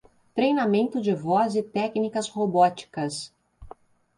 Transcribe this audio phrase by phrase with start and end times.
[0.33, 3.31] Treinamento de voz e técnicas robóticas